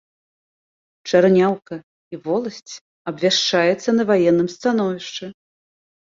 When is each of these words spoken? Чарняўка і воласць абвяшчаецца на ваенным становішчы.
Чарняўка 1.09 1.75
і 2.15 2.19
воласць 2.23 2.73
абвяшчаецца 3.11 3.89
на 3.99 4.03
ваенным 4.13 4.47
становішчы. 4.55 5.25